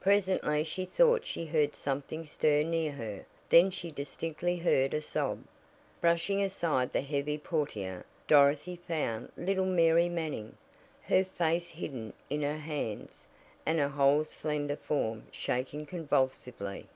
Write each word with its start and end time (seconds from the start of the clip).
Presently 0.00 0.64
she 0.64 0.86
thought 0.86 1.26
she 1.26 1.44
heard 1.44 1.74
something 1.74 2.24
stir 2.24 2.62
near 2.62 2.92
her, 2.92 3.26
then 3.50 3.70
she 3.70 3.90
distinctly 3.90 4.56
heard 4.56 4.94
a 4.94 5.02
sob. 5.02 5.40
Brushing 6.00 6.42
aside 6.42 6.94
the 6.94 7.02
heavy 7.02 7.36
portière, 7.36 8.04
Dorothy 8.26 8.76
found 8.76 9.30
little 9.36 9.66
Mary 9.66 10.08
Manning, 10.08 10.56
her 11.02 11.24
face 11.26 11.68
hidden 11.68 12.14
in 12.30 12.40
her 12.40 12.56
hands, 12.56 13.26
and 13.66 13.78
her 13.78 13.90
whole 13.90 14.24
slender 14.24 14.76
form 14.76 15.24
shaking 15.30 15.84
convulsively. 15.84 16.86